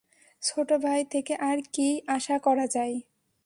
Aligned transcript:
ছোট 0.43 0.69
ভাই 0.83 1.01
থেকে 1.13 1.33
আর 1.41 1.57
কীই 1.73 1.95
আশা 2.07 2.35
করা 2.39 2.65
যায়? 2.67 2.95